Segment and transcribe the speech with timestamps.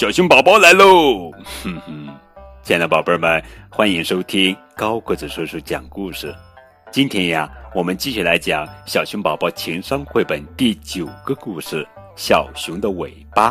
[0.00, 1.30] 小熊宝宝来喽！
[1.62, 2.08] 哼哼，
[2.62, 6.34] 亲爱的宝贝们，欢迎收听高个子叔叔讲故事。
[6.90, 11.84] 今天呀，我们继续来讲小熊宝宝情商绘本第九个故事
[12.16, 13.50] 《小熊的尾巴》，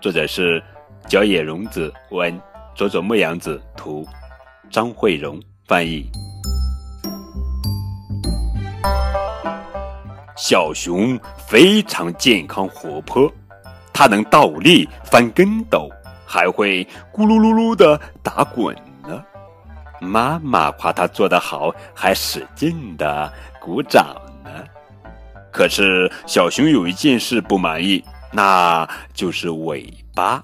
[0.00, 0.60] 作者是
[1.06, 2.36] 角野荣子文，
[2.74, 4.04] 佐佐木阳子图，
[4.72, 6.04] 张慧荣翻译。
[10.36, 11.16] 小熊
[11.46, 13.32] 非常健康活泼。
[13.98, 15.90] 它能倒立、翻跟斗，
[16.24, 19.20] 还会咕噜噜噜的打滚呢。
[20.00, 24.50] 妈妈夸它做得好，还使劲的鼓掌呢。
[25.50, 30.40] 可是小熊有一件事不满意，那就是尾巴。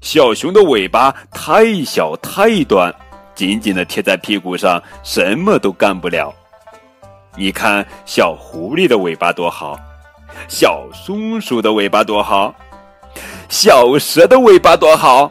[0.00, 2.94] 小熊的尾巴太小太短，
[3.34, 6.32] 紧紧的贴在屁股上，什么都干不了。
[7.34, 9.76] 你看小狐狸的尾巴多好。
[10.48, 12.54] 小松鼠的尾巴多好，
[13.48, 15.30] 小蛇的尾巴多好，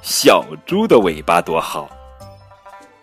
[0.00, 1.88] 小猪的尾巴多好。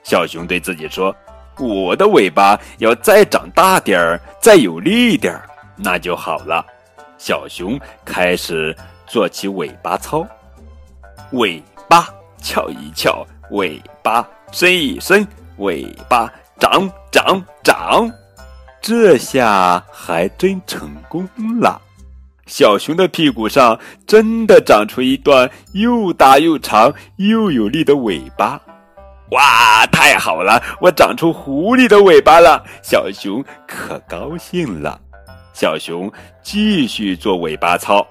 [0.03, 1.15] 小熊对自己说
[1.59, 6.65] ：“我的尾巴要再长大点儿，再有力点儿，那就好了。”
[7.17, 8.75] 小熊开始
[9.05, 10.25] 做起尾巴操，
[11.33, 12.07] 尾巴
[12.41, 18.09] 翘一翘，尾巴伸一伸，尾巴长长长。
[18.81, 21.29] 这下还真成功
[21.59, 21.79] 了，
[22.47, 28.59] 小熊的屁股上真的长出一段又大又长又有力的尾巴。
[29.29, 32.63] 哇，太好了，我长出狐狸的尾巴了！
[32.81, 34.99] 小熊可高兴了。
[35.53, 38.05] 小熊继续做尾巴操，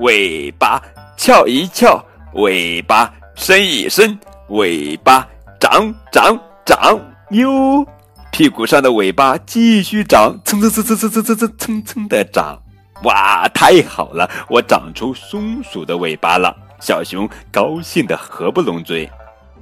[0.00, 0.82] 尾巴
[1.16, 2.04] 翘一翘，
[2.34, 5.26] 尾巴伸一伸，尾巴
[5.60, 7.86] 长长长哟。
[8.40, 12.58] 屁股上的尾巴继续长，蹭蹭蹭蹭蹭蹭蹭蹭蹭蹭的长，
[13.02, 14.26] 哇，太好了！
[14.48, 16.56] 我长出松鼠的尾巴了。
[16.80, 19.06] 小熊高兴的合不拢嘴。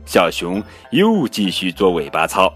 [0.07, 0.63] 小熊
[0.93, 2.55] 又继续做尾巴操，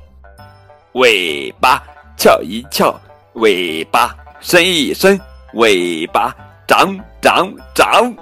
[0.92, 1.82] 尾巴
[2.16, 2.94] 翘一翘，
[3.32, 5.20] 尾巴伸一伸，
[5.54, 6.32] 尾巴
[6.68, 8.14] 长长长，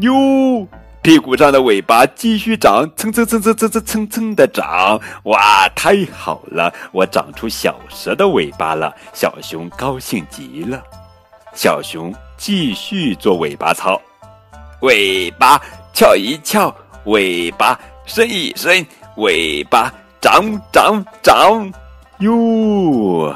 [0.00, 0.68] 哟。
[1.06, 6.74] 屁股上的尾巴继续长，蹭蹭蹭蹭蹭蹭蹭蹭的长，哇，太好了！
[6.90, 10.82] 我长出小蛇的尾巴了，小熊高兴极了。
[11.54, 14.02] 小熊继续做尾巴操，
[14.80, 15.62] 尾巴
[15.94, 16.74] 翘一翘，
[17.04, 18.84] 尾巴伸一伸，
[19.18, 21.72] 尾巴长长长，
[22.18, 23.32] 哟，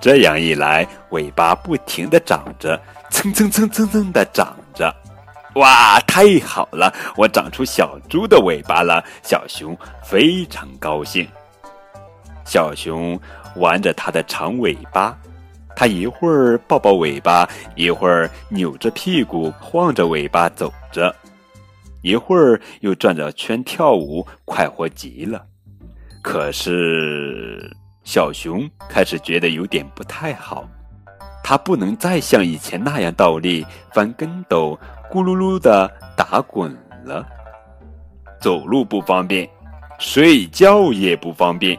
[0.00, 2.80] 这样一来，尾巴不停的长着，
[3.10, 4.94] 蹭蹭蹭蹭蹭的长着。
[5.58, 6.92] 哇，太好了！
[7.16, 11.26] 我长出小猪的尾巴了，小熊非常高兴。
[12.44, 13.18] 小熊
[13.56, 15.18] 玩着它的长尾巴，
[15.74, 21.12] 它一会儿抱抱尾巴，一会儿扭着屁股晃着尾巴走着，
[22.02, 25.44] 一会儿又转着圈跳舞，快活极了。
[26.22, 27.68] 可是，
[28.04, 30.68] 小熊开始觉得有点不太好，
[31.42, 34.78] 它不能再像以前那样倒立、翻跟斗。
[35.10, 37.26] 咕噜噜的打滚了，
[38.40, 39.48] 走路不方便，
[39.98, 41.78] 睡觉也不方便。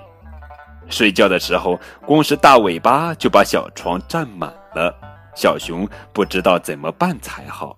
[0.90, 4.94] 睡觉的时候，光是大尾巴就把小床占满了。
[5.36, 7.78] 小熊不知道怎么办才好，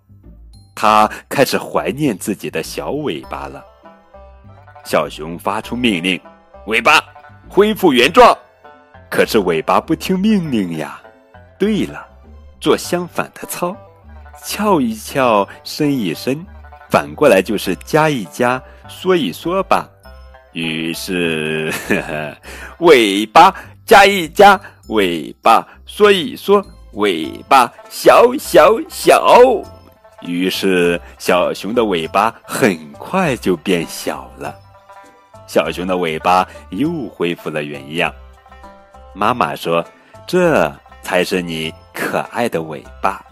[0.73, 3.63] 它开始怀念自己的小尾巴了。
[4.85, 6.19] 小熊发出命令
[6.67, 7.03] ：“尾巴
[7.49, 8.35] 恢复原状。”
[9.11, 11.01] 可是尾巴不听命令呀。
[11.59, 12.07] 对了，
[12.59, 13.75] 做相反的操。
[14.43, 16.45] 翘一翘，伸一伸，
[16.89, 19.89] 反过来就是夹一夹，缩一缩吧。
[20.53, 22.37] 于是，呵 呵，
[22.79, 23.53] 尾巴
[23.85, 24.59] 夹一夹，
[24.89, 26.61] 尾巴缩一缩，
[26.93, 29.39] 尾巴小小小。
[30.21, 34.53] 于是，小熊的尾巴很快就变小了。
[35.47, 38.13] 小熊的尾巴又恢复了原样。
[39.13, 39.83] 妈妈说
[40.27, 43.25] ：“这才是你可爱的尾巴。”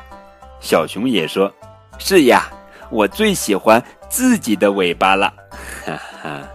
[0.60, 1.52] 小熊也说
[1.98, 2.50] ：“是呀，
[2.90, 5.34] 我最喜欢自己的尾巴了。”
[5.86, 6.48] 哈哈。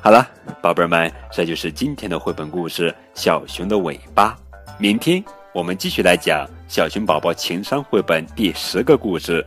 [0.00, 0.26] 好了，
[0.62, 4.36] 宝贝儿们，这就是今天的绘本故事《小熊的尾巴》。
[4.78, 5.22] 明天
[5.52, 9.44] 我们继续来讲小熊宝宝情商绘本第十个故事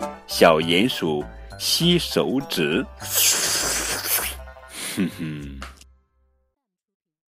[0.26, 1.24] 《小鼹鼠
[1.58, 2.84] 吸手指》。
[4.96, 5.60] 哼哼。